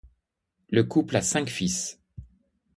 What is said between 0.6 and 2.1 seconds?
Le couple a cinq fils.